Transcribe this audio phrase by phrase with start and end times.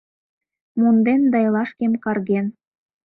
[0.79, 2.45] монден да ила шкем карген